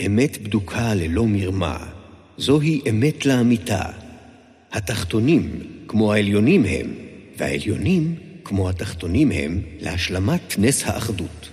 אמת 0.00 0.38
בדוקה 0.42 0.94
ללא 0.94 1.26
מרמה, 1.26 1.78
זוהי 2.38 2.80
אמת 2.90 3.26
לאמיתה. 3.26 3.82
התחתונים 4.72 5.60
כמו 5.88 6.12
העליונים 6.12 6.64
הם, 6.64 6.94
והעליונים 7.38 8.14
כמו 8.44 8.68
התחתונים 8.68 9.32
הם, 9.32 9.60
להשלמת 9.80 10.58
נס 10.58 10.84
האחדות. 10.84 11.48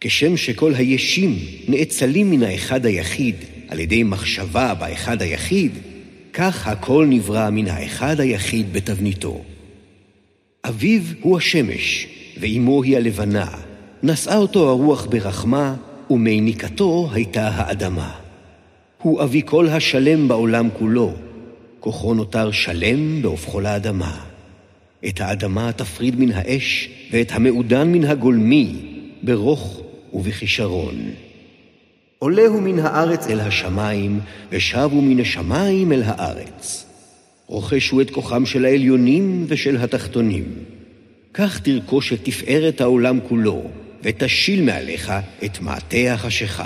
כשם 0.00 0.36
שכל 0.36 0.74
הישים 0.74 1.38
נאצלים 1.68 2.30
מן 2.30 2.42
האחד 2.42 2.86
היחיד 2.86 3.36
על 3.68 3.80
ידי 3.80 4.02
מחשבה 4.02 4.74
באחד 4.74 5.22
היחיד, 5.22 5.72
כך 6.32 6.68
הכל 6.68 7.06
נברא 7.08 7.50
מן 7.50 7.66
האחד 7.68 8.20
היחיד 8.20 8.72
בתבניתו. 8.72 9.42
אביו 10.64 11.02
הוא 11.20 11.38
השמש, 11.38 12.06
ואמו 12.40 12.82
היא 12.82 12.96
הלבנה. 12.96 13.48
נשאה 14.02 14.36
אותו 14.36 14.68
הרוח 14.68 15.06
ברחמה, 15.06 15.76
ומעניקתו 16.10 17.08
הייתה 17.12 17.48
האדמה. 17.48 18.10
הוא 19.02 19.22
אבי 19.22 19.42
כל 19.44 19.68
השלם 19.68 20.28
בעולם 20.28 20.68
כולו, 20.78 21.12
כוחו 21.80 22.14
נותר 22.14 22.50
שלם 22.50 23.22
בהופכו 23.22 23.60
לאדמה. 23.60 24.20
את 25.08 25.20
האדמה 25.20 25.72
תפריד 25.72 26.20
מן 26.20 26.32
האש, 26.32 26.88
ואת 27.10 27.32
המעודן 27.32 27.92
מן 27.92 28.04
הגולמי, 28.04 28.74
ברוך 29.22 29.80
ובכישרון. 30.12 30.94
עולהו 32.18 32.60
מן 32.60 32.78
הארץ 32.78 33.26
אל 33.26 33.40
השמיים, 33.40 34.20
ושבו 34.50 35.00
מן 35.00 35.20
השמיים 35.20 35.92
אל 35.92 36.02
הארץ. 36.04 36.86
רוכשו 37.46 38.00
את 38.00 38.10
כוחם 38.10 38.46
של 38.46 38.64
העליונים 38.64 39.44
ושל 39.48 39.76
התחתונים. 39.76 40.44
כך 41.34 41.60
תרכוש 41.60 42.12
את 42.12 42.18
תפארת 42.22 42.80
העולם 42.80 43.18
כולו, 43.28 43.62
ותשיל 44.04 44.62
מעליך 44.62 45.12
את 45.44 45.60
מעטה 45.60 46.12
החשיכה. 46.12 46.64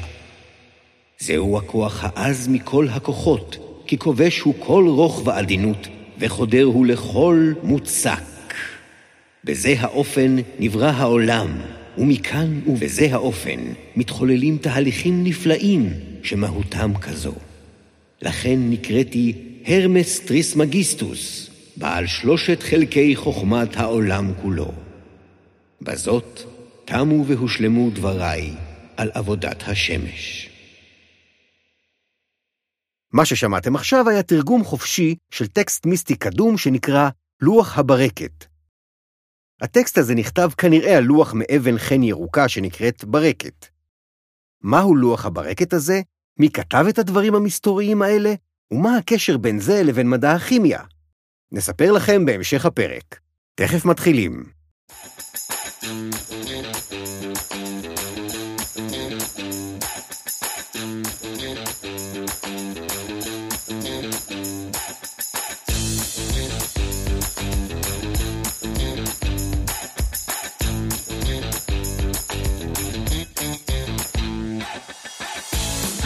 זהו 1.19 1.59
הכוח 1.59 2.05
העז 2.05 2.48
מכל 2.48 2.88
הכוחות, 2.88 3.56
כי 3.87 3.99
כובש 3.99 4.40
הוא 4.40 4.54
כל 4.59 4.85
רוך 4.88 5.23
ועדינות, 5.24 5.88
וחודר 6.18 6.65
הוא 6.65 6.87
לכל 6.87 7.52
מוצק. 7.62 8.23
בזה 9.45 9.74
האופן 9.79 10.37
נברא 10.59 10.90
העולם, 10.90 11.60
ומכאן 11.99 12.60
ובזה 12.66 13.09
האופן 13.10 13.60
מתחוללים 13.96 14.59
תהליכים 14.59 15.24
נפלאים 15.24 15.93
שמהותם 16.23 16.93
כזו. 17.01 17.34
לכן 18.23 18.59
נקראתי 18.71 19.32
הרמס 19.66 20.21
טריסמגיסטוס, 20.21 21.51
בעל 21.77 22.07
שלושת 22.07 22.62
חלקי 22.62 23.16
חוכמת 23.16 23.77
העולם 23.77 24.32
כולו. 24.43 24.73
בזאת 25.82 26.57
תמו 26.90 27.26
והושלמו 27.26 27.90
דבריי 27.90 28.56
על 28.96 29.10
עבודת 29.14 29.62
השמש. 29.66 30.50
מה 33.12 33.24
ששמעתם 33.24 33.76
עכשיו 33.76 34.08
היה 34.08 34.22
תרגום 34.22 34.64
חופשי 34.64 35.14
של 35.30 35.46
טקסט 35.46 35.86
מיסטי 35.86 36.16
קדום 36.16 36.59
שנקרא 36.59 37.09
לוח 37.40 37.78
הברקת. 37.78 38.44
הטקסט 39.60 39.98
הזה 39.98 40.14
נכתב 40.14 40.48
כנראה 40.59 40.96
על 40.96 41.04
לוח 41.04 41.34
מאבן 41.34 41.78
חן 41.78 42.02
ירוקה 42.02 42.48
שנקראת 42.48 43.04
ברקת. 43.04 43.66
מהו 44.62 44.96
לוח 44.96 45.26
הברקת 45.26 45.72
הזה? 45.72 46.00
מי 46.38 46.50
כתב 46.50 46.84
את 46.88 46.98
הדברים 46.98 47.34
המסתוריים 47.34 48.02
האלה? 48.02 48.34
ומה 48.70 48.96
הקשר 48.96 49.36
בין 49.36 49.60
זה 49.60 49.82
לבין 49.82 50.10
מדע 50.10 50.32
הכימיה? 50.32 50.82
נספר 51.52 51.92
לכם 51.92 52.24
בהמשך 52.24 52.66
הפרק. 52.66 53.20
תכף 53.54 53.84
מתחילים. 53.84 54.59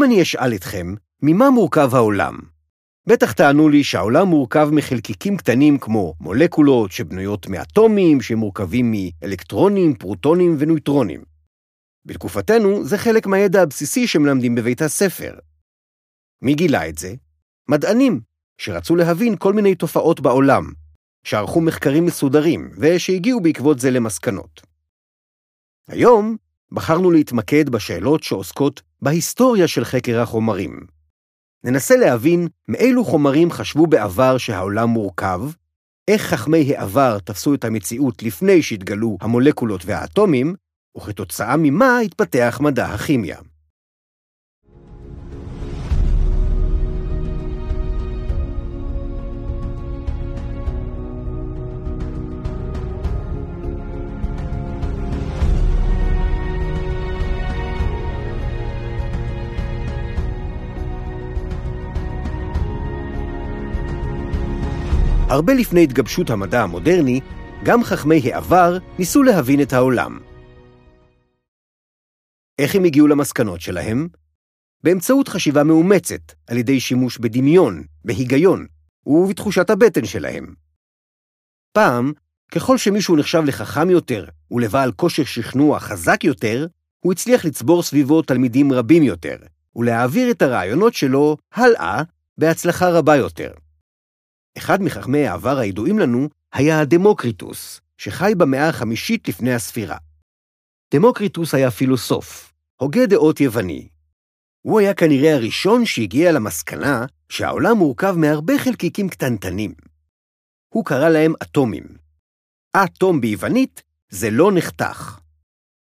אם 0.00 0.04
אני 0.04 0.22
אשאל 0.22 0.54
אתכם, 0.54 0.94
ממה 1.22 1.50
מורכב 1.50 1.94
העולם? 1.94 2.38
בטח 3.06 3.32
תענו 3.32 3.68
לי 3.68 3.84
שהעולם 3.84 4.28
מורכב 4.28 4.68
מחלקיקים 4.72 5.36
קטנים 5.36 5.78
כמו 5.78 6.14
מולקולות 6.20 6.92
שבנויות 6.92 7.46
מאטומים 7.48 8.20
שמורכבים 8.20 8.92
מאלקטרונים, 8.92 9.94
פרוטונים 9.94 10.56
ונויטרונים. 10.58 11.22
בתקופתנו 12.04 12.84
זה 12.84 12.98
חלק 12.98 13.26
מהידע 13.26 13.62
הבסיסי 13.62 14.06
שמלמדים 14.06 14.54
בבית 14.54 14.82
הספר. 14.82 15.38
מי 16.42 16.54
גילה 16.54 16.88
את 16.88 16.98
זה? 16.98 17.14
מדענים, 17.68 18.20
שרצו 18.58 18.96
להבין 18.96 19.36
כל 19.38 19.52
מיני 19.52 19.74
תופעות 19.74 20.20
בעולם, 20.20 20.72
שערכו 21.24 21.60
מחקרים 21.60 22.06
מסודרים 22.06 22.70
ושהגיעו 22.78 23.40
בעקבות 23.40 23.80
זה 23.80 23.90
למסקנות. 23.90 24.60
היום 25.88 26.36
בחרנו 26.72 27.10
להתמקד 27.10 27.68
בשאלות 27.68 28.22
שעוסקות 28.22 28.82
בהיסטוריה 29.02 29.68
של 29.68 29.84
חקר 29.84 30.20
החומרים. 30.20 30.80
ננסה 31.64 31.96
להבין 31.96 32.48
מאילו 32.68 33.04
חומרים 33.04 33.50
חשבו 33.50 33.86
בעבר 33.86 34.38
שהעולם 34.38 34.88
מורכב, 34.88 35.40
איך 36.08 36.22
חכמי 36.22 36.74
העבר 36.76 37.18
תפסו 37.18 37.54
את 37.54 37.64
המציאות 37.64 38.22
לפני 38.22 38.62
שהתגלו 38.62 39.16
המולקולות 39.20 39.84
והאטומים, 39.84 40.54
וכתוצאה 40.96 41.56
ממה 41.58 41.98
התפתח 41.98 42.58
מדע 42.62 42.86
הכימיה. 42.86 43.38
הרבה 65.30 65.54
לפני 65.54 65.84
התגבשות 65.84 66.30
המדע 66.30 66.62
המודרני, 66.62 67.20
גם 67.64 67.84
חכמי 67.84 68.20
העבר 68.24 68.78
ניסו 68.98 69.22
להבין 69.22 69.62
את 69.62 69.72
העולם. 69.72 70.18
איך 72.58 72.74
הם 72.74 72.84
הגיעו 72.84 73.06
למסקנות 73.06 73.60
שלהם? 73.60 74.08
באמצעות 74.82 75.28
חשיבה 75.28 75.64
מאומצת, 75.64 76.32
על 76.46 76.56
ידי 76.56 76.80
שימוש 76.80 77.18
בדמיון, 77.18 77.84
בהיגיון, 78.04 78.66
ובתחושת 79.06 79.70
הבטן 79.70 80.04
שלהם. 80.04 80.54
פעם, 81.72 82.12
ככל 82.52 82.78
שמישהו 82.78 83.16
נחשב 83.16 83.42
לחכם 83.46 83.90
יותר 83.90 84.24
ולבעל 84.50 84.92
כושר 84.92 85.24
שכנוע 85.24 85.80
חזק 85.80 86.24
יותר, 86.24 86.66
הוא 87.00 87.12
הצליח 87.12 87.44
לצבור 87.44 87.82
סביבו 87.82 88.22
תלמידים 88.22 88.72
רבים 88.72 89.02
יותר, 89.02 89.36
ולהעביר 89.76 90.30
את 90.30 90.42
הרעיונות 90.42 90.94
שלו 90.94 91.36
הלאה 91.54 92.02
בהצלחה 92.38 92.90
רבה 92.90 93.16
יותר. 93.16 93.50
אחד 94.60 94.82
מחכמי 94.82 95.26
העבר 95.26 95.58
הידועים 95.58 95.98
לנו 95.98 96.28
היה 96.52 96.84
דמוקריטוס, 96.84 97.80
שחי 97.98 98.32
במאה 98.36 98.68
החמישית 98.68 99.28
לפני 99.28 99.54
הספירה. 99.54 99.96
דמוקריטוס 100.94 101.54
היה 101.54 101.70
פילוסוף, 101.70 102.52
הוגה 102.76 103.06
דעות 103.06 103.40
יווני. 103.40 103.88
הוא 104.62 104.80
היה 104.80 104.94
כנראה 104.94 105.34
הראשון 105.34 105.86
שהגיע 105.86 106.32
למסקנה 106.32 107.06
שהעולם 107.28 107.76
מורכב 107.76 108.14
מהרבה 108.16 108.58
חלקיקים 108.58 109.08
קטנטנים. 109.08 109.74
הוא 110.68 110.84
קרא 110.84 111.08
להם 111.08 111.32
אטומים. 111.42 111.84
אטום 112.76 113.20
ביוונית 113.20 113.82
זה 114.10 114.30
לא 114.30 114.52
נחתך. 114.52 115.18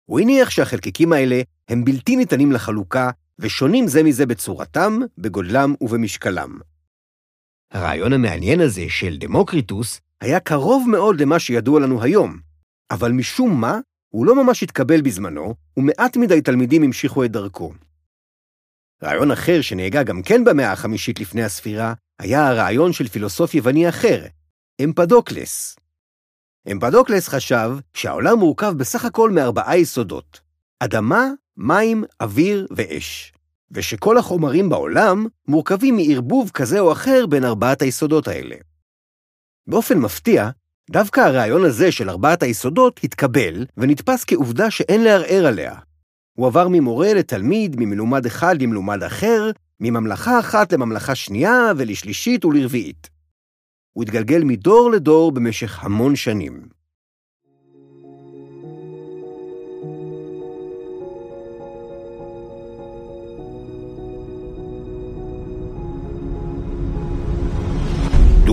הוא 0.06 0.20
הניח 0.20 0.50
שהחלקיקים 0.50 1.14
האלה 1.14 1.42
הם 1.68 1.86
בלתי 1.86 2.16
ניתנים 2.16 2.52
לחלוקה 2.52 3.10
ושונים 3.40 3.88
זה 3.88 4.04
מזה 4.04 4.26
בצורתם, 4.26 5.00
בגודלם 5.18 5.74
ובמשקלם. 5.82 6.60
הרעיון 7.72 8.14
המעניין 8.14 8.60
הזה 8.60 8.86
של 8.90 9.18
דמוקריטוס 9.18 10.02
היה 10.22 10.40
קרוב 10.40 10.90
מאוד 10.90 11.22
למה 11.22 11.40
שידוע 11.40 11.80
לנו 11.80 12.04
היום, 12.04 12.40
אבל 12.92 13.12
משום 13.12 13.62
מה 13.62 13.80
הוא 14.10 14.26
לא 14.26 14.44
ממש 14.44 14.64
התקבל 14.64 15.02
בזמנו, 15.02 15.56
ומעט 15.78 16.18
מדי 16.18 16.42
תלמידים 16.42 16.84
המשיכו 16.84 17.24
את 17.24 17.32
דרכו. 17.32 17.74
רעיון 19.04 19.32
אחר 19.32 19.62
שנהגה 19.62 20.04
גם 20.04 20.22
כן 20.22 20.44
במאה 20.44 20.72
החמישית 20.72 21.20
לפני 21.20 21.44
הספירה, 21.44 21.94
היה 22.20 22.48
הרעיון 22.48 22.94
של 22.94 23.08
פילוסוף 23.08 23.54
יווני 23.56 23.90
אחר, 23.90 24.26
אמפדוקלס. 24.84 25.76
אמפדוקלס 26.72 27.28
חשב 27.28 27.72
שהעולם 27.94 28.38
מורכב 28.40 28.74
בסך 28.78 29.06
הכל 29.06 29.32
מארבעה 29.32 29.78
יסודות, 29.78 30.42
אדמה, 30.80 31.26
מים, 31.58 32.04
אוויר 32.22 32.68
ואש, 32.72 33.34
ושכל 33.72 34.18
החומרים 34.18 34.70
בעולם 34.70 35.26
מורכבים 35.48 35.96
מערבוב 35.96 36.52
כזה 36.54 36.80
או 36.80 36.92
אחר 36.92 37.26
בין 37.26 37.44
ארבעת 37.44 37.82
היסודות 37.82 38.28
האלה. 38.28 38.56
באופן 39.68 39.98
מפתיע, 39.98 40.50
דווקא 40.92 41.20
הרעיון 41.20 41.66
הזה 41.66 41.92
של 41.92 42.10
ארבעת 42.10 42.44
היסודות 42.44 43.00
התקבל 43.04 43.66
ונתפס 43.78 44.24
כעובדה 44.28 44.72
שאין 44.72 45.04
לערער 45.04 45.46
עליה. 45.46 45.76
הוא 46.34 46.48
עבר 46.48 46.68
ממורה 46.68 47.14
לתלמיד, 47.14 47.76
ממלומד 47.80 48.26
אחד 48.26 48.62
למלומד 48.62 49.04
אחר, 49.04 49.52
מממלכה 49.80 50.40
אחת 50.40 50.74
לממלכה 50.74 51.16
שנייה 51.16 51.72
ולשלישית 51.78 52.46
ולרביעית. 52.46 53.10
הוא 53.94 54.04
התגלגל 54.04 54.44
מדור 54.44 54.92
לדור 54.92 55.32
במשך 55.32 55.84
המון 55.84 56.16
שנים. 56.16 56.77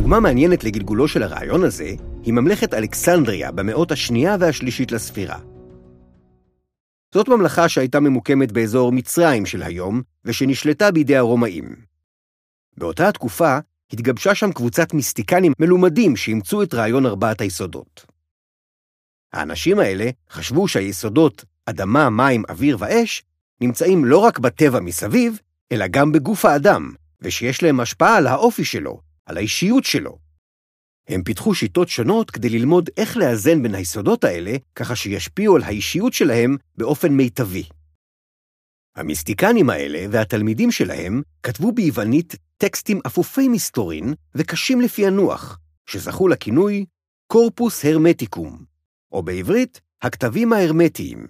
דוגמה 0.05 0.21
מעניינת 0.21 0.65
לגלגולו 0.65 1.09
של 1.09 1.23
הרעיון 1.23 1.65
הזה 1.65 1.91
היא 2.23 2.33
ממלכת 2.33 2.75
אלכסנדריה 2.75 3.53
במאות 3.53 3.93
השנייה 3.93 4.37
והשלישית 4.41 4.93
לספירה. 4.93 5.39
זאת 7.15 7.29
ממלכה 7.29 7.69
שהייתה 7.69 8.01
ממוקמת 8.01 8.53
באזור 8.53 8.93
מצרים 8.93 9.47
של 9.47 9.63
היום, 9.63 10.03
ושנשלטה 10.25 10.91
בידי 10.91 11.17
הרומאים. 11.17 11.77
באותה 12.77 13.09
התקופה 13.09 13.59
התגבשה 13.93 14.35
שם 14.35 14.53
קבוצת 14.53 14.95
מיסטיקנים 14.95 15.53
מלומדים 15.59 16.17
שאימצו 16.17 16.63
את 16.63 16.75
רעיון 16.75 17.07
ארבעת 17.07 17.41
היסודות. 17.41 18.07
האנשים 19.33 19.79
האלה 19.79 20.11
חשבו 20.31 20.69
שהיסודות 20.69 21.45
אדמה, 21.67 22.11
מים, 22.11 22.43
אוויר 22.49 22.77
ואש 22.81 23.23
נמצאים 23.61 24.05
לא 24.05 24.19
רק 24.19 24.39
בטבע 24.39 24.81
מסביב, 24.81 25.41
אלא 25.73 25.87
גם 25.87 26.13
בגוף 26.13 26.45
האדם, 26.45 26.93
ושיש 27.23 27.63
להם 27.63 27.81
השפעה 27.81 28.17
על 28.17 28.27
האופי 28.27 28.65
שלו, 28.65 29.14
על 29.27 29.37
האישיות 29.37 29.85
שלו. 29.85 30.19
הם 31.09 31.23
פיתחו 31.23 31.55
שיטות 31.55 31.89
שונות 31.89 32.31
כדי 32.31 32.49
ללמוד 32.49 32.91
איך 32.97 33.17
לאזן 33.17 33.63
בין 33.63 33.75
היסודות 33.75 34.25
האלה, 34.25 34.57
ככה 34.75 34.97
שישפיעו 34.97 35.57
על 35.57 35.63
האישיות 35.63 36.13
שלהם 36.13 36.57
באופן 36.77 37.13
מיטבי. 37.13 37.65
המיסטיקנים 38.97 39.71
האלה 39.71 40.07
והתלמידים 40.11 40.71
שלהם 40.71 41.23
כתבו 41.43 41.73
ביוונית 41.73 42.37
טקסטים 42.57 43.01
אפופי 43.07 43.49
מסתורין 43.49 44.15
וקשים 44.35 44.81
לפענוח, 44.81 45.59
שזכו 45.87 46.29
לכינוי 46.29 46.85
Corpus 47.27 47.85
Hermeticum, 47.85 48.65
או 49.13 49.23
בעברית, 49.23 49.81
הכתבים 50.03 50.53
ההרמטיים. 50.53 51.27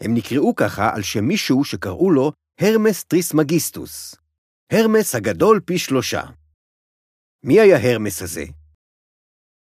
הם 0.00 0.14
נקראו 0.14 0.54
ככה 0.54 0.94
על 0.94 1.02
שם 1.02 1.24
מישהו 1.24 1.64
שקראו 1.64 2.10
לו 2.10 2.32
הרמס 2.60 3.04
טריסמגיסטוס, 3.04 4.14
הרמס 4.72 5.14
הגדול 5.14 5.60
פי 5.64 5.78
שלושה. 5.78 6.22
מי 7.44 7.60
היה 7.60 7.92
הרמס 7.92 8.22
הזה? 8.22 8.44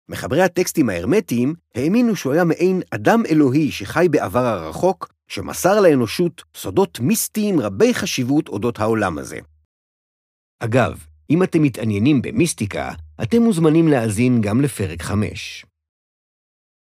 מחברי 0.08 0.42
הטקסטים 0.42 0.88
ההרמטיים 0.88 1.54
האמינו 1.74 2.16
שהוא 2.16 2.32
היה 2.32 2.44
מעין 2.44 2.82
אדם 2.90 3.22
אלוהי 3.30 3.70
שחי 3.70 4.06
בעבר 4.10 4.46
הרחוק, 4.46 5.12
שמסר 5.28 5.80
לאנושות 5.80 6.42
סודות 6.56 7.00
מיסטיים 7.00 7.60
רבי 7.60 7.94
חשיבות 7.94 8.48
אודות 8.48 8.78
העולם 8.78 9.18
הזה. 9.18 9.38
אגב, 10.58 11.06
אם 11.30 11.42
אתם 11.42 11.62
מתעניינים 11.62 12.22
במיסטיקה, 12.22 12.92
אתם 13.22 13.42
מוזמנים 13.42 13.88
להאזין 13.88 14.40
גם 14.40 14.60
לפרק 14.60 15.02
5. 15.02 15.66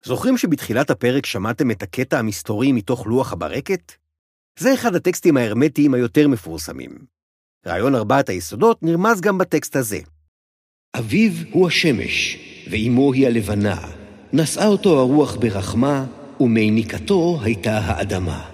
זוכרים 0.05 0.39
שבתחילת 0.39 0.91
הפרק 0.91 1.27
שמעתם 1.27 1.71
את 1.71 1.83
הקטע 1.83 2.19
המסתורי 2.19 2.73
מתוך 2.73 3.06
לוח 3.06 3.33
הברקת? 3.33 3.93
זה 4.59 4.75
אחד 4.75 4.94
הטקסטים 4.94 5.37
ההרמטיים 5.37 5.94
היותר 5.94 6.29
מפורסמים. 6.29 6.99
רעיון 7.67 7.94
ארבעת 7.94 8.29
היסודות 8.29 8.83
נרמז 8.83 9.21
גם 9.21 9.39
בטקסט 9.39 9.77
הזה. 9.77 9.99
אביו 10.99 11.33
הוא 11.50 11.69
השמש, 11.69 12.39
ואימו 12.71 13.12
היא 13.12 13.27
הלבנה. 13.27 13.89
נשאה 14.33 14.67
אותו 14.67 15.00
הרוח 15.00 15.37
ברחמה, 15.37 16.06
ומעניקתו 16.41 17.39
הייתה 17.43 17.79
האדמה. 17.79 18.50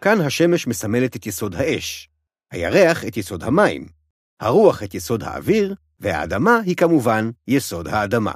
כאן 0.00 0.20
השמש 0.20 0.66
מסמלת 0.66 1.16
את 1.16 1.26
יסוד 1.26 1.54
האש, 1.54 2.08
הירח 2.50 3.04
את 3.04 3.16
יסוד 3.16 3.44
המים, 3.44 3.86
הרוח 4.40 4.82
את 4.82 4.94
יסוד 4.94 5.22
האוויר, 5.22 5.74
והאדמה 6.00 6.60
היא 6.66 6.76
כמובן 6.76 7.30
יסוד 7.48 7.88
האדמה. 7.88 8.32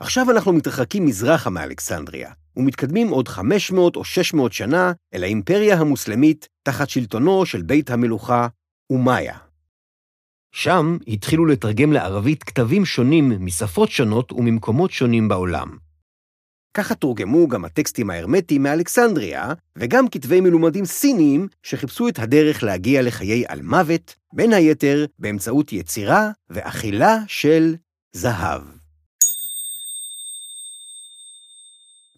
עכשיו 0.00 0.30
אנחנו 0.30 0.52
מתרחקים 0.52 1.06
מזרחה 1.06 1.50
מאלכסנדריה, 1.50 2.32
ומתקדמים 2.56 3.08
עוד 3.08 3.28
500 3.28 3.96
או 3.96 4.04
600 4.04 4.52
שנה 4.52 4.92
אל 5.14 5.22
האימפריה 5.22 5.78
המוסלמית 5.78 6.48
תחת 6.62 6.88
שלטונו 6.88 7.46
של 7.46 7.62
בית 7.62 7.90
המלוכה 7.90 8.48
אומיה. 8.90 9.38
שם 10.54 10.96
התחילו 11.08 11.46
לתרגם 11.46 11.92
לערבית 11.92 12.42
כתבים 12.44 12.84
שונים 12.84 13.46
משפות 13.46 13.90
שונות 13.90 14.32
וממקומות 14.32 14.90
שונים 14.90 15.28
בעולם. 15.28 15.76
ככה 16.76 16.94
תורגמו 16.94 17.48
גם 17.48 17.64
הטקסטים 17.64 18.10
ההרמטיים 18.10 18.62
מאלכסנדריה, 18.62 19.52
וגם 19.76 20.08
כתבי 20.08 20.40
מלומדים 20.40 20.84
סיניים 20.84 21.48
שחיפשו 21.62 22.08
את 22.08 22.18
הדרך 22.18 22.62
להגיע 22.62 23.02
לחיי 23.02 23.44
על 23.48 23.62
מוות, 23.62 24.14
בין 24.32 24.52
היתר 24.52 25.04
באמצעות 25.18 25.72
יצירה 25.72 26.30
ואכילה 26.50 27.18
של 27.26 27.74
זהב. 28.12 28.62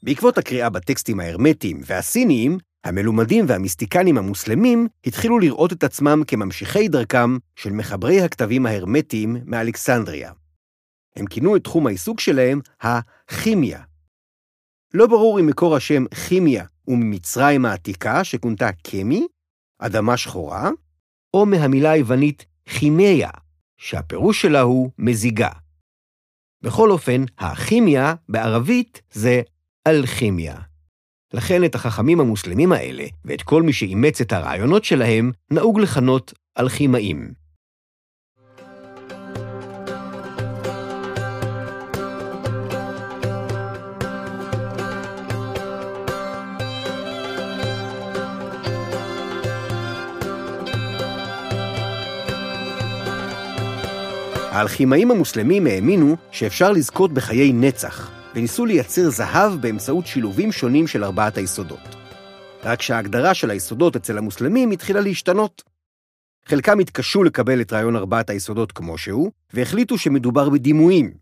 בעקבות 0.02 0.38
הקריאה 0.38 0.70
בטקסטים 0.70 1.20
ההרמטיים 1.20 1.80
והסיניים, 1.86 2.58
המלומדים 2.86 3.44
והמיסטיקנים 3.48 4.18
המוסלמים 4.18 4.88
התחילו 5.06 5.38
לראות 5.38 5.72
את 5.72 5.84
עצמם 5.84 6.22
כממשיכי 6.26 6.88
דרכם 6.88 7.36
של 7.56 7.72
מחברי 7.72 8.20
הכתבים 8.20 8.66
ההרמטיים 8.66 9.36
מאלכסנדריה. 9.44 10.32
הם 11.16 11.26
כינו 11.26 11.56
את 11.56 11.64
תחום 11.64 11.86
העיסוק 11.86 12.20
שלהם 12.20 12.60
הכימיה. 12.80 13.82
לא 14.94 15.06
ברור 15.06 15.40
אם 15.40 15.46
מקור 15.46 15.76
השם 15.76 16.04
כימיה 16.28 16.64
הוא 16.84 16.98
ממצרים 16.98 17.64
העתיקה, 17.64 18.24
שכונתה 18.24 18.72
קמי, 18.72 19.26
אדמה 19.78 20.16
שחורה, 20.16 20.70
או 21.34 21.46
מהמילה 21.46 21.90
היוונית 21.90 22.46
כימיה, 22.64 23.30
שהפירוש 23.78 24.42
שלה 24.42 24.60
הוא 24.60 24.90
מזיגה. 24.98 25.50
בכל 26.62 26.90
אופן, 26.90 27.24
הכימיה 27.38 28.14
בערבית 28.28 29.02
זה 29.12 29.42
אלכימיה. 29.86 30.56
לכן 31.34 31.64
את 31.64 31.74
החכמים 31.74 32.20
המוסלמים 32.20 32.72
האלה, 32.72 33.04
ואת 33.24 33.42
כל 33.42 33.62
מי 33.62 33.72
שאימץ 33.72 34.20
את 34.20 34.32
הרעיונות 34.32 34.84
שלהם, 34.84 35.32
נהוג 35.50 35.80
לכנות 35.80 36.32
אלכימאים. 36.58 37.46
האלכימאים 54.50 55.10
המוסלמים 55.10 55.66
האמינו 55.66 56.16
שאפשר 56.30 56.72
לזכות 56.72 57.12
בחיי 57.12 57.52
נצח, 57.52 58.15
וניסו 58.36 58.66
לייצר 58.66 59.10
זהב 59.10 59.52
באמצעות 59.60 60.06
שילובים 60.06 60.52
שונים 60.52 60.86
של 60.86 61.04
ארבעת 61.04 61.36
היסודות. 61.36 61.96
רק 62.64 62.82
שההגדרה 62.82 63.34
של 63.34 63.50
היסודות 63.50 63.96
אצל 63.96 64.18
המוסלמים 64.18 64.70
התחילה 64.70 65.00
להשתנות. 65.00 65.62
חלקם 66.46 66.78
התקשו 66.78 67.24
לקבל 67.24 67.60
את 67.60 67.72
רעיון 67.72 67.96
ארבעת 67.96 68.30
היסודות 68.30 68.72
כמו 68.72 68.98
שהוא, 68.98 69.32
והחליטו 69.52 69.98
שמדובר 69.98 70.50
בדימויים. 70.50 71.14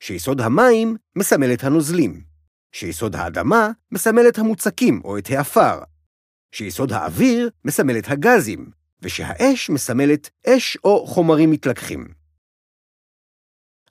שיסוד 0.00 0.40
המים 0.40 0.96
מסמל 1.16 1.52
את 1.52 1.64
הנוזלים, 1.64 2.20
שיסוד 2.72 3.16
האדמה 3.16 3.70
מסמל 3.92 4.28
את 4.28 4.38
המוצקים 4.38 5.00
או 5.04 5.18
את 5.18 5.30
העפר, 5.30 5.78
שיסוד 6.52 6.92
האוויר 6.92 7.50
מסמל 7.64 7.98
את 7.98 8.10
הגזים, 8.10 8.70
ושהאש 9.02 9.70
מסמלת 9.70 10.30
אש 10.46 10.78
או 10.84 11.06
חומרים 11.06 11.50
מתלקחים. 11.50 12.21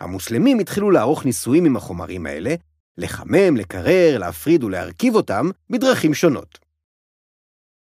המוסלמים 0.01 0.59
התחילו 0.59 0.91
לערוך 0.91 1.25
ניסויים 1.25 1.65
עם 1.65 1.75
החומרים 1.75 2.25
האלה, 2.25 2.55
לחמם, 2.97 3.57
לקרר, 3.57 4.17
להפריד 4.17 4.63
ולהרכיב 4.63 5.15
אותם 5.15 5.49
בדרכים 5.69 6.13
שונות. 6.13 6.59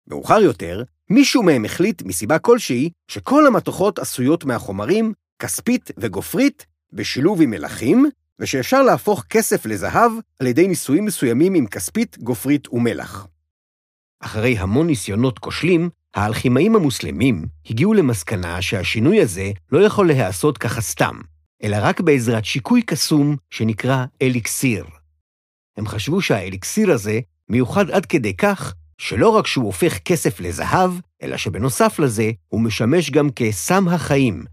מאוחר 0.06 0.38
יותר, 0.40 0.82
מישהו 1.10 1.42
מהם 1.42 1.64
החליט, 1.64 2.02
מסיבה 2.02 2.38
כלשהי, 2.38 2.90
שכל 3.08 3.46
המתכות 3.46 3.98
עשויות 3.98 4.44
מהחומרים 4.44 5.12
כספית 5.38 5.90
וגופרית, 5.98 6.66
בשילוב 6.92 7.42
עם 7.42 7.50
מלחים, 7.50 8.06
ושאפשר 8.38 8.82
להפוך 8.82 9.24
כסף 9.30 9.66
לזהב 9.66 10.12
על 10.40 10.46
ידי 10.46 10.68
ניסויים 10.68 11.04
מסוימים 11.04 11.54
עם 11.54 11.66
כספית, 11.66 12.18
גופרית 12.18 12.68
ומלח. 12.72 13.26
אחרי 14.20 14.58
המון 14.58 14.86
ניסיונות 14.86 15.38
כושלים, 15.38 15.90
האלכימאים 16.14 16.76
המוסלמים 16.76 17.46
הגיעו 17.70 17.94
למסקנה 17.94 18.62
שהשינוי 18.62 19.20
הזה 19.20 19.50
לא 19.72 19.78
יכול 19.78 20.06
להיעשות 20.06 20.58
ככה 20.58 20.80
סתם, 20.80 21.20
אלא 21.62 21.76
רק 21.80 22.00
בעזרת 22.00 22.44
שיקוי 22.44 22.82
קסום 22.82 23.36
שנקרא 23.50 24.04
אליקסיר. 24.22 24.84
הם 25.76 25.86
חשבו 25.86 26.22
שהאליקסיר 26.22 26.92
הזה 26.92 27.20
מיוחד 27.48 27.90
עד 27.90 28.06
כדי 28.06 28.36
כך 28.36 28.74
שלא 28.98 29.28
רק 29.28 29.46
שהוא 29.46 29.64
הופך 29.64 29.98
כסף 29.98 30.40
לזהב, 30.40 30.90
אלא 31.22 31.36
שבנוסף 31.36 31.98
לזה 31.98 32.30
הוא 32.48 32.60
משמש 32.60 33.10
גם 33.10 33.30
כסם 33.36 33.88
החיים. 33.88 34.44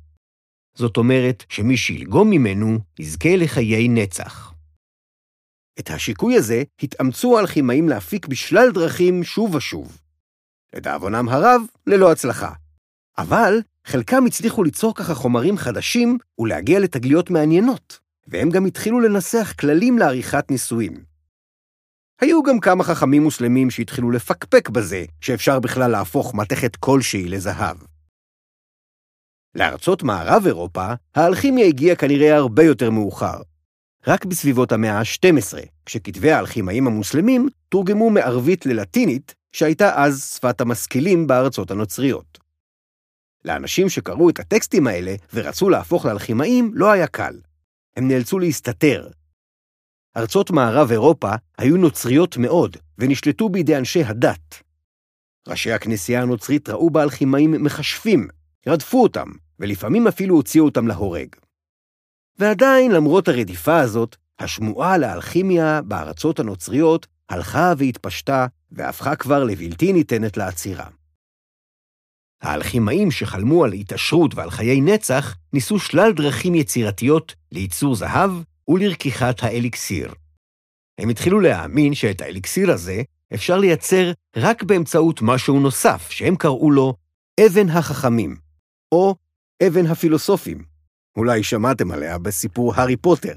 זאת 0.75 0.97
אומרת 0.97 1.43
שמי 1.49 1.77
שילגום 1.77 2.29
ממנו 2.29 2.79
יזכה 2.99 3.35
לחיי 3.35 3.87
נצח. 3.87 4.53
את 5.79 5.89
השיקוי 5.89 6.35
הזה 6.35 6.63
התאמצו 6.83 7.37
האלכימאים 7.37 7.89
להפיק 7.89 8.27
בשלל 8.27 8.71
דרכים 8.73 9.23
שוב 9.23 9.55
ושוב. 9.55 9.97
לדאבונם 10.75 11.29
הרב, 11.29 11.61
ללא 11.87 12.11
הצלחה. 12.11 12.62
אבל 13.17 13.61
חלקם 13.85 14.25
הצליחו 14.25 14.63
ליצור 14.63 14.95
ככה 14.95 15.13
חומרים 15.13 15.57
חדשים 15.57 16.17
ולהגיע 16.39 16.79
לתגליות 16.79 17.29
מעניינות, 17.29 17.99
והם 18.27 18.49
גם 18.49 18.65
התחילו 18.65 18.99
לנסח 18.99 19.53
כללים 19.59 19.97
לעריכת 19.97 20.51
ניסויים. 20.51 21.03
היו 22.21 22.43
גם 22.43 22.59
כמה 22.59 22.83
חכמים 22.83 23.23
מוסלמים 23.23 23.69
שהתחילו 23.69 24.11
לפקפק 24.11 24.69
בזה 24.69 25.05
שאפשר 25.21 25.59
בכלל 25.59 25.91
להפוך 25.91 26.35
מתכת 26.35 26.75
כלשהי 26.75 27.29
לזהב. 27.29 27.77
לארצות 29.55 30.03
מערב 30.03 30.43
אירופה, 30.45 30.93
האלכימיה 31.15 31.65
הגיעה 31.65 31.95
כנראה 31.95 32.35
הרבה 32.35 32.63
יותר 32.63 32.89
מאוחר. 32.89 33.41
רק 34.07 34.25
בסביבות 34.25 34.71
המאה 34.71 34.99
ה-12, 34.99 35.57
כשכתבי 35.85 36.31
האלכימאים 36.31 36.87
המוסלמים 36.87 37.49
תורגמו 37.69 38.09
מערבית 38.09 38.65
ללטינית, 38.65 39.35
שהייתה 39.51 40.03
אז 40.03 40.33
שפת 40.35 40.61
המשכילים 40.61 41.27
בארצות 41.27 41.71
הנוצריות. 41.71 42.42
לאנשים 43.45 43.89
שקראו 43.89 44.29
את 44.29 44.39
הטקסטים 44.39 44.87
האלה 44.87 45.15
ורצו 45.33 45.69
להפוך 45.69 46.05
לאלכימאים 46.05 46.71
לא 46.73 46.91
היה 46.91 47.07
קל. 47.07 47.39
הם 47.97 48.07
נאלצו 48.07 48.39
להסתתר, 48.39 49.09
ארצות 50.17 50.51
מערב 50.51 50.91
אירופה 50.91 51.31
היו 51.57 51.77
נוצריות 51.77 52.37
מאוד 52.37 52.77
ונשלטו 52.97 53.49
בידי 53.49 53.77
אנשי 53.77 54.03
הדת. 54.03 54.63
ראשי 55.47 55.71
הכנסייה 55.71 56.21
הנוצרית 56.21 56.69
ראו 56.69 56.89
באלכימאים 56.89 57.51
מכשפים, 57.51 58.27
רדפו 58.67 59.03
אותם, 59.03 59.27
ולפעמים 59.59 60.07
אפילו 60.07 60.35
הוציאו 60.35 60.65
אותם 60.65 60.87
להורג. 60.87 61.27
ועדיין, 62.39 62.91
למרות 62.91 63.27
הרדיפה 63.27 63.79
הזאת, 63.79 64.15
השמועה 64.39 64.93
על 64.93 65.03
האלכימיה 65.03 65.81
בארצות 65.81 66.39
הנוצריות 66.39 67.07
הלכה 67.29 67.73
והתפשטה, 67.77 68.47
והפכה 68.71 69.15
כבר 69.15 69.43
לבלתי 69.43 69.93
ניתנת 69.93 70.37
לעצירה. 70.37 70.87
האלכימאים 72.43 73.11
שחלמו 73.11 73.63
על 73.63 73.73
התעשרות 73.73 74.35
ועל 74.35 74.49
חיי 74.49 74.81
נצח, 74.81 75.35
ניסו 75.53 75.79
שלל 75.79 76.13
דרכים 76.13 76.55
יצירתיות 76.55 77.35
לייצור 77.51 77.95
זהב 77.95 78.31
ולרכיכת 78.67 79.43
האליקסיר. 79.43 80.13
הם 80.99 81.09
התחילו 81.09 81.39
להאמין 81.39 81.93
שאת 81.93 82.21
האליקסיר 82.21 82.71
הזה 82.71 83.01
אפשר 83.33 83.57
לייצר 83.57 84.11
רק 84.35 84.63
באמצעות 84.63 85.21
משהו 85.21 85.59
נוסף, 85.59 86.07
שהם 86.09 86.35
קראו 86.35 86.71
לו 86.71 86.93
אבן 87.45 87.69
החכמים, 87.69 88.35
או 88.91 89.15
אבן 89.67 89.85
הפילוסופים. 89.85 90.63
אולי 91.17 91.43
שמעתם 91.43 91.91
עליה 91.91 92.17
בסיפור 92.17 92.73
הארי 92.75 92.95
פוטר. 92.95 93.33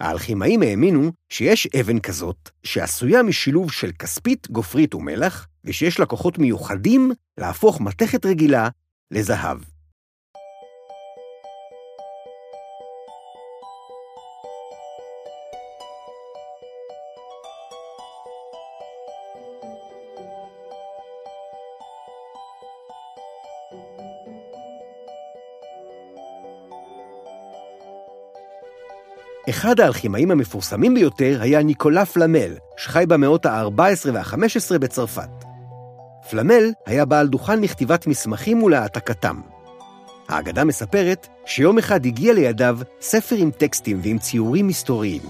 האלכימאים 0.00 0.62
האמינו 0.62 1.12
שיש 1.28 1.66
אבן 1.80 1.98
כזאת, 1.98 2.50
שעשויה 2.62 3.22
משילוב 3.22 3.72
של 3.72 3.92
כספית, 3.92 4.50
גופרית 4.50 4.94
ומלח, 4.94 5.46
ושיש 5.64 6.00
לה 6.00 6.06
כוחות 6.06 6.38
מיוחדים 6.38 7.12
להפוך 7.38 7.80
מתכת 7.80 8.26
רגילה 8.26 8.68
לזהב. 9.10 9.58
אחד 29.50 29.80
האלכימאים 29.80 30.30
המפורסמים 30.30 30.94
ביותר 30.94 31.38
היה 31.40 31.62
ניקולה 31.62 32.06
פלמל, 32.06 32.54
שחי 32.76 33.04
במאות 33.08 33.46
ה-14 33.46 34.10
וה-15 34.12 34.78
בצרפת. 34.78 35.28
פלמל 36.30 36.72
היה 36.86 37.04
בעל 37.04 37.28
דוכן 37.28 37.60
לכתיבת 37.60 38.06
מסמכים 38.06 38.62
ולהעתקתם. 38.62 39.40
האגדה 40.28 40.64
מספרת 40.64 41.26
שיום 41.46 41.78
אחד 41.78 42.06
הגיע 42.06 42.34
לידיו 42.34 42.78
ספר 43.00 43.36
עם 43.36 43.50
טקסטים 43.50 44.00
ועם 44.02 44.18
ציורים 44.18 44.68
היסטוריים. 44.68 45.22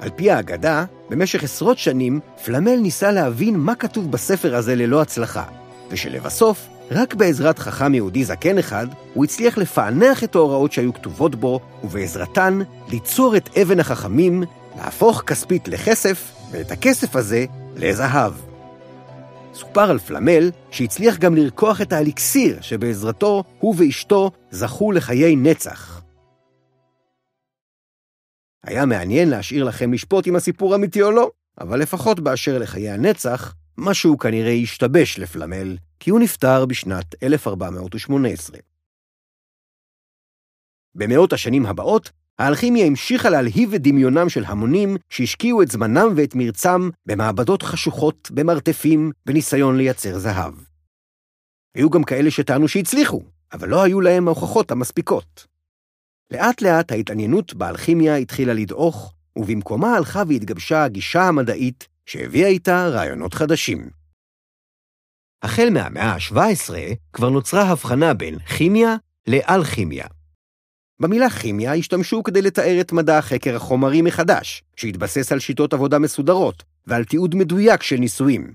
על 0.00 0.10
פי 0.16 0.30
האגדה, 0.30 0.84
במשך 1.10 1.42
עשרות 1.42 1.78
שנים, 1.78 2.20
פלמל 2.44 2.76
ניסה 2.76 3.12
להבין 3.12 3.56
מה 3.56 3.74
כתוב 3.74 4.10
בספר 4.10 4.56
הזה 4.56 4.74
ללא 4.74 5.02
הצלחה, 5.02 5.44
ושלבסוף 5.90 6.68
רק 6.90 7.14
בעזרת 7.14 7.58
חכם 7.58 7.94
יהודי 7.94 8.24
זקן 8.24 8.58
אחד, 8.58 8.86
הוא 9.14 9.24
הצליח 9.24 9.58
לפענח 9.58 10.24
את 10.24 10.34
ההוראות 10.34 10.72
שהיו 10.72 10.94
כתובות 10.94 11.34
בו, 11.34 11.60
ובעזרתן 11.84 12.58
ליצור 12.88 13.36
את 13.36 13.58
אבן 13.58 13.80
החכמים, 13.80 14.42
להפוך 14.76 15.22
כספית 15.26 15.68
לכסף, 15.68 16.32
ואת 16.50 16.70
הכסף 16.70 17.16
הזה 17.16 17.44
לזהב. 17.76 18.32
סופר 19.54 19.90
על 19.90 19.98
פלמל 19.98 20.50
שהצליח 20.70 21.18
גם 21.18 21.34
לרקוח 21.34 21.80
את 21.80 21.92
האליקסיר 21.92 22.60
שבעזרתו 22.60 23.44
הוא 23.58 23.74
ואשתו 23.78 24.30
זכו 24.50 24.92
לחיי 24.92 25.36
נצח. 25.36 26.02
היה 28.64 28.86
מעניין 28.86 29.28
להשאיר 29.28 29.64
לכם 29.64 29.92
לשפוט 29.92 30.26
אם 30.26 30.36
הסיפור 30.36 30.74
אמיתי 30.74 31.02
או 31.02 31.10
לא, 31.10 31.30
אבל 31.60 31.80
לפחות 31.80 32.20
באשר 32.20 32.58
לחיי 32.58 32.90
הנצח, 32.90 33.54
משהו 33.78 34.18
כנראה 34.18 34.52
השתבש 34.52 35.18
לפלמל, 35.18 35.76
כי 36.02 36.10
הוא 36.10 36.20
נפטר 36.20 36.66
בשנת 36.66 37.14
1418. 37.22 38.58
במאות 40.94 41.32
השנים 41.32 41.66
הבאות, 41.66 42.10
האלכימיה 42.38 42.86
המשיכה 42.86 43.30
להלהיב 43.30 43.74
את 43.74 43.82
דמיונם 43.82 44.28
של 44.28 44.44
המונים 44.44 44.96
שהשקיעו 45.08 45.62
את 45.62 45.68
זמנם 45.68 46.12
ואת 46.16 46.34
מרצם 46.34 46.90
במעבדות 47.06 47.62
חשוכות, 47.62 48.30
במרתפים, 48.30 49.12
בניסיון 49.26 49.76
לייצר 49.76 50.18
זהב. 50.18 50.54
היו 51.74 51.90
גם 51.90 52.04
כאלה 52.04 52.30
שטענו 52.30 52.68
שהצליחו, 52.68 53.22
אבל 53.52 53.68
לא 53.68 53.82
היו 53.82 54.00
להם 54.00 54.28
ההוכחות 54.28 54.70
המספיקות. 54.70 55.46
לאט 56.30 56.62
לאט 56.62 56.92
ההתעניינות 56.92 57.54
באלכימיה 57.54 58.16
התחילה 58.16 58.52
לדעוך, 58.52 59.14
ובמקומה 59.36 59.96
הלכה 59.96 60.22
והתגבשה 60.28 60.84
הגישה 60.84 61.22
המדעית 61.22 61.88
שהביאה 62.06 62.48
איתה 62.48 62.88
רעיונות 62.88 63.34
חדשים. 63.34 64.01
החל 65.42 65.68
מהמאה 65.72 66.12
ה-17 66.12 66.74
כבר 67.12 67.30
נוצרה 67.30 67.62
הבחנה 67.62 68.14
בין 68.14 68.38
כימיה 68.38 68.96
לאלכימיה. 69.26 70.06
במילה 71.00 71.30
כימיה 71.30 71.74
השתמשו 71.74 72.22
כדי 72.22 72.42
לתאר 72.42 72.80
את 72.80 72.92
מדע 72.92 73.20
חקר 73.20 73.56
החומרים 73.56 74.04
מחדש, 74.04 74.62
שהתבסס 74.76 75.32
על 75.32 75.38
שיטות 75.38 75.72
עבודה 75.72 75.98
מסודרות 75.98 76.62
ועל 76.86 77.04
תיעוד 77.04 77.34
מדויק 77.34 77.82
של 77.82 77.96
ניסויים. 77.96 78.52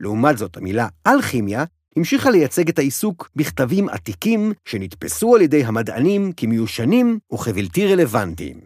לעומת 0.00 0.38
זאת, 0.38 0.56
המילה 0.56 0.88
אלכימיה 1.06 1.64
המשיכה 1.96 2.30
לייצג 2.30 2.68
את 2.68 2.78
העיסוק 2.78 3.30
בכתבים 3.36 3.88
עתיקים 3.88 4.52
שנתפסו 4.64 5.34
על 5.34 5.42
ידי 5.42 5.64
המדענים 5.64 6.32
כמיושנים 6.36 7.18
וכבלתי 7.34 7.92
רלוונטיים. 7.92 8.60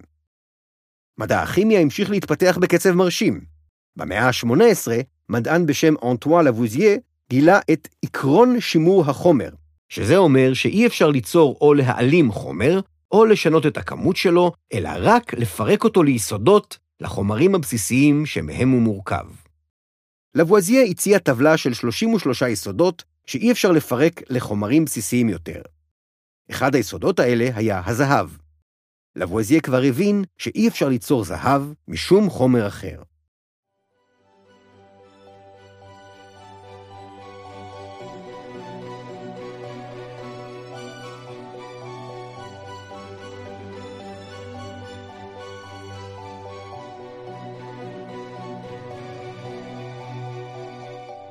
מדע 1.19 1.42
הכימיה 1.42 1.80
המשיך 1.80 2.11
להתפתח 2.11 2.59
בקצב 2.61 2.90
מרשים, 2.90 3.40
במאה 3.97 4.26
ה-18, 4.26 4.88
מדען 5.28 5.66
בשם 5.66 5.95
אנטואן 6.11 6.45
לבוזיה 6.45 6.97
גילה 7.30 7.60
את 7.72 7.88
עקרון 8.04 8.60
שימור 8.60 9.10
החומר, 9.10 9.49
שזה 9.88 10.16
אומר 10.16 10.54
שאי 10.54 10.87
אפשר 10.87 11.08
ליצור 11.08 11.58
או 11.60 11.75
להעלים 11.75 12.32
חומר, 12.32 12.80
או 13.12 13.25
לשנות 13.25 13.66
את 13.66 13.76
הכמות 13.76 14.16
שלו, 14.16 14.52
אלא 14.72 14.90
רק 14.96 15.34
לפרק 15.34 15.84
אותו 15.84 16.02
ליסודות, 16.02 16.78
לחומרים 17.00 17.54
הבסיסיים 17.54 18.26
שמהם 18.26 18.70
הוא 18.70 18.82
מורכב. 18.82 19.26
לבואזיה 20.34 20.82
הציע 20.82 21.18
טבלה 21.18 21.56
של 21.56 21.75
33 21.75 22.42
יסודות 22.42 23.04
שאי 23.26 23.52
אפשר 23.52 23.72
לפרק 23.72 24.22
לחומרים 24.30 24.84
בסיסיים 24.84 25.28
יותר. 25.28 25.62
אחד 26.50 26.75
היסודות 26.75 27.20
האלה 27.20 27.49
היה 27.54 27.82
הזהב. 27.87 28.28
לבואזיה 29.16 29.60
כבר 29.60 29.82
הבין 29.82 30.25
שאי 30.38 30.68
אפשר 30.68 30.88
ליצור 30.88 31.25
זהב 31.25 31.62
משום 31.88 32.30
חומר 32.30 32.66
אחר. 32.66 33.02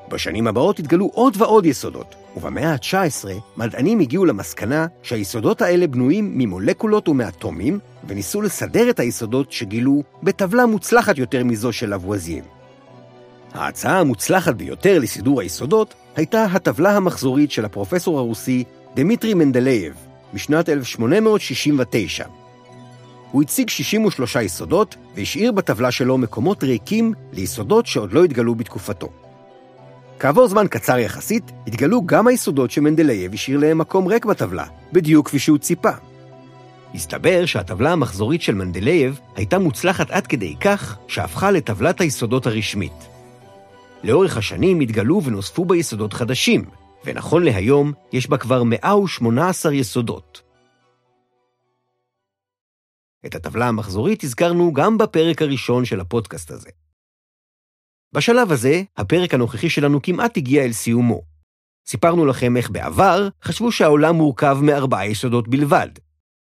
בשנים 0.10 0.48
הבאות 0.48 0.80
התגלו 0.80 1.10
עוד 1.14 1.38
ועוד 1.38 1.66
יסודות, 1.66 2.16
ובמאה 2.38 2.74
ה-19 2.74 3.28
מדענים 3.58 4.00
הגיעו 4.00 4.26
למסקנה 4.26 4.88
שהיסודות 5.04 5.62
האלה 5.62 5.88
בנויים 5.88 6.38
ממולקולות 6.38 7.10
ומאטומים, 7.10 7.80
וניסו 8.08 8.42
לסדר 8.42 8.90
את 8.90 9.00
היסודות 9.00 9.52
שגילו 9.52 10.04
בטבלה 10.24 10.66
מוצלחת 10.66 11.18
יותר 11.18 11.44
מזו 11.44 11.74
של 11.74 11.94
לבואזיה. 11.94 12.44
ההצעה 13.54 14.00
המוצלחת 14.00 14.56
ביותר 14.56 15.00
לסידור 15.00 15.42
היסודות 15.42 15.94
הייתה 16.16 16.44
הטבלה 16.44 16.96
המחזורית 16.96 17.52
של 17.52 17.66
הפרופסור 17.66 18.20
הרוסי 18.20 18.64
דמיטרי 18.96 19.34
מנדלייב 19.34 19.94
משנת 20.34 20.70
1869. 20.70 22.26
הוא 23.32 23.42
הציג 23.42 23.70
63 23.70 24.36
יסודות 24.36 24.96
והשאיר 25.16 25.52
בטבלה 25.52 25.92
שלו 25.92 26.18
מקומות 26.18 26.64
ריקים 26.64 27.14
ליסודות 27.34 27.86
שעוד 27.86 28.14
לא 28.14 28.24
התגלו 28.24 28.56
בתקופתו. 28.56 29.10
כעבור 30.20 30.48
זמן 30.48 30.68
קצר 30.68 30.98
יחסית, 30.98 31.52
התגלו 31.68 32.06
גם 32.06 32.28
היסודות 32.28 32.72
שמנדלייב 32.72 33.34
השאיר 33.34 33.58
להם 33.58 33.78
מקום 33.78 34.08
ריק 34.08 34.26
בטבלה, 34.26 34.66
בדיוק 34.94 35.28
כפי 35.28 35.40
שהוא 35.40 35.58
ציפה. 35.58 35.92
הסתבר 36.96 37.46
שהטבלה 37.46 37.92
המחזורית 37.92 38.42
של 38.42 38.56
מנדלייב 38.56 39.20
הייתה 39.36 39.60
מוצלחת 39.60 40.12
עד 40.12 40.28
כדי 40.28 40.56
כך 40.62 40.98
שהפכה 41.08 41.52
לטבלת 41.52 42.02
היסודות 42.02 42.48
הרשמית. 42.48 43.08
לאורך 44.04 44.38
השנים 44.38 44.80
התגלו 44.80 45.24
ונוספו 45.24 45.66
בה 45.66 45.78
יסודות 45.78 46.14
חדשים, 46.14 46.66
ונכון 47.06 47.44
להיום 47.44 47.94
יש 48.14 48.30
בה 48.30 48.38
כבר 48.38 48.64
118 48.64 49.74
יסודות. 49.74 50.42
את 53.26 53.36
הטבלה 53.36 53.68
המחזורית 53.68 54.24
הזכרנו 54.24 54.74
גם 54.74 54.98
בפרק 54.98 55.42
הראשון 55.42 55.86
של 55.86 56.00
הפודקאסט 56.00 56.52
הזה. 56.52 56.70
בשלב 58.14 58.52
הזה, 58.52 58.82
הפרק 58.98 59.34
הנוכחי 59.34 59.70
שלנו 59.70 60.02
כמעט 60.02 60.38
הגיע 60.38 60.64
אל 60.64 60.72
סיומו. 60.72 61.22
סיפרנו 61.88 62.26
לכם 62.26 62.58
איך 62.58 62.70
בעבר 62.70 63.28
חשבו 63.44 63.72
שהעולם 63.72 64.16
מורכב 64.16 64.58
מארבעה 64.62 65.08
יסודות 65.08 65.48
בלבד. 65.48 65.88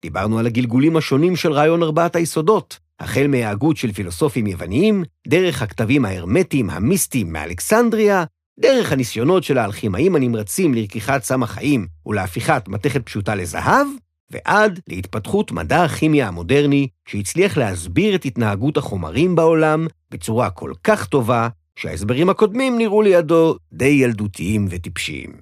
דיברנו 0.03 0.39
על 0.39 0.47
הגלגולים 0.47 0.97
השונים 0.97 1.37
של 1.37 1.53
רעיון 1.53 1.83
ארבעת 1.83 2.17
היסודות, 2.17 2.79
החל 3.01 3.27
מההגות 3.27 3.77
של 3.77 3.93
פילוסופים 3.93 4.47
יווניים, 4.47 5.05
דרך 5.29 5.63
הכתבים 5.63 6.05
ההרמטיים 6.05 6.71
המיסטיים 6.71 7.33
מאלכסנדריה, 7.33 8.25
דרך 8.61 8.93
הניסיונות 8.93 9.45
של 9.45 9.59
האלכימאים 9.59 10.17
הנמרצים 10.17 10.75
לרקיחת 10.75 11.23
סם 11.23 11.43
החיים 11.43 11.87
ולהפיכת 12.07 12.69
מתכת 12.69 13.07
פשוטה 13.07 13.35
לזהב, 13.35 13.87
ועד 14.31 14.81
להתפתחות 14.89 15.53
מדע 15.53 15.85
הכימיה 15.85 16.29
המודרני, 16.29 16.89
שהצליח 17.09 17.57
להסביר 17.57 18.15
את 18.15 18.25
התנהגות 18.25 18.77
החומרים 18.77 19.35
בעולם 19.35 19.87
בצורה 20.11 20.51
כל 20.51 20.73
כך 20.85 21.07
טובה, 21.07 21.49
שההסברים 21.77 22.31
הקודמים 22.31 22.79
נראו 22.79 23.03
לידו 23.03 23.57
די 23.73 23.85
ילדותיים 23.85 24.67
וטיפשיים. 24.71 25.33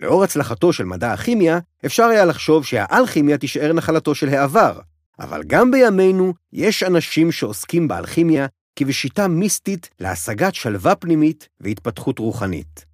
לאור 0.00 0.24
הצלחתו 0.24 0.72
של 0.72 0.84
מדע 0.84 1.12
הכימיה, 1.12 1.58
אפשר 1.86 2.04
היה 2.04 2.24
לחשוב 2.24 2.64
שהאלכימיה 2.64 3.38
תישאר 3.38 3.72
נחלתו 3.72 4.14
של 4.14 4.28
העבר, 4.28 4.80
אבל 5.18 5.42
גם 5.46 5.70
בימינו 5.70 6.34
יש 6.52 6.82
אנשים 6.82 7.32
שעוסקים 7.32 7.88
באלכימיה 7.88 8.46
כבשיטה 8.76 9.28
מיסטית 9.28 9.90
להשגת 10.00 10.54
שלווה 10.54 10.94
פנימית 10.94 11.48
והתפתחות 11.60 12.18
רוחנית. 12.18 12.84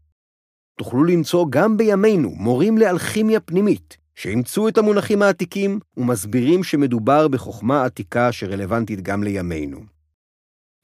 תוכלו 0.78 1.04
למצוא 1.04 1.46
גם 1.50 1.76
בימינו 1.76 2.30
מורים 2.30 2.78
לאלכימיה 2.78 3.40
פנימית, 3.40 3.96
שאימצו 4.16 4.68
את 4.68 4.78
המונחים 4.78 5.22
העתיקים 5.22 5.80
ומסבירים 5.96 6.64
שמדובר 6.64 7.28
בחוכמה 7.28 7.84
עתיקה 7.84 8.32
שרלוונטית 8.32 9.00
גם 9.00 9.22
לימינו. 9.22 9.80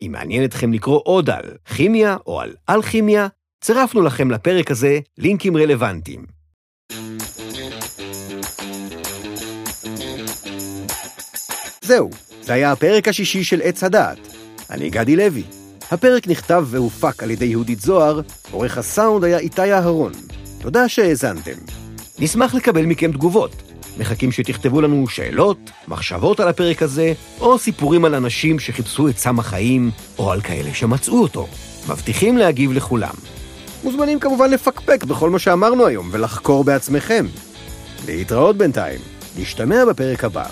אם 0.03 0.13
מעניין 0.13 0.45
אתכם 0.45 0.73
לקרוא 0.73 1.01
עוד 1.05 1.31
על 1.31 1.45
כימיה 1.77 2.17
או 2.27 2.41
על 2.41 2.55
אלכימיה, 2.71 3.29
צירפנו 3.65 4.03
לכם 4.03 4.31
לפרק 4.31 4.71
הזה 4.71 4.99
לינקים 5.19 5.57
רלוונטיים. 5.57 6.25
זהו, 11.83 12.11
זה 12.41 12.53
היה 12.53 12.73
הפרק 12.73 13.09
השישי 13.09 13.45
של 13.45 13.61
עץ 13.63 13.85
הדעת. 13.85 14.19
אני 14.71 14.91
גדי 14.91 15.17
לוי. 15.17 15.45
הפרק 15.91 16.29
נכתב 16.29 16.65
והופק 16.67 17.23
על 17.23 17.31
ידי 17.31 17.45
יהודית 17.45 17.81
זוהר, 17.81 18.21
עורך 18.51 18.79
הסאונד 18.79 19.25
היה 19.25 19.39
איתי 19.39 19.73
אהרון. 19.73 20.13
תודה 20.61 20.89
שהאזנתם. 20.89 21.82
נשמח 22.23 22.55
לקבל 22.55 22.87
מכם 22.87 23.13
תגובות. 23.13 23.63
מחכים 23.99 24.33
שתכתבו 24.33 24.81
לנו 24.81 25.09
שאלות, 25.09 25.71
מחשבות 25.89 26.41
על 26.41 26.49
הפרק 26.49 26.83
הזה, 26.83 27.13
או 27.41 27.59
סיפורים 27.59 28.05
על 28.05 28.15
אנשים 28.15 28.59
שחיפשו 28.59 29.09
את 29.09 29.19
סם 29.19 29.39
החיים, 29.39 29.91
או 30.19 30.33
על 30.33 30.41
כאלה 30.41 30.75
שמצאו 30.75 31.23
אותו. 31.23 31.47
מבטיחים 31.89 32.39
להגיב 32.39 32.73
לכולם. 32.73 33.15
מוזמנים 33.85 34.21
כמובן 34.21 34.51
לפקפק 34.51 35.05
בכל 35.05 35.31
מה 35.31 35.39
שאמרנו 35.39 35.87
היום 35.87 36.09
ולחקור 36.13 36.65
בעצמכם. 36.65 37.27
להתראות 38.07 38.57
בינתיים. 38.57 39.01
נשתמע 39.39 39.85
בפרק 39.85 40.25
הבא. 40.25 40.45